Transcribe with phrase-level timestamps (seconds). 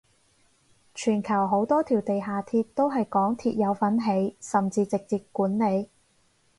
[0.95, 5.89] 全球好多條地下鐵都係港鐵有份起甚至直接管理